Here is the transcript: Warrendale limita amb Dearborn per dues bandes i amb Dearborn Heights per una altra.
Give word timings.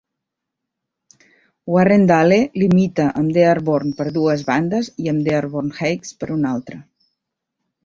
Warrendale 1.73 2.39
limita 2.61 3.05
amb 3.21 3.37
Dearborn 3.37 3.93
per 4.01 4.09
dues 4.17 4.47
bandes 4.49 4.91
i 5.05 5.15
amb 5.15 5.25
Dearborn 5.31 5.71
Heights 5.85 6.17
per 6.25 6.33
una 6.41 6.53
altra. 6.57 6.83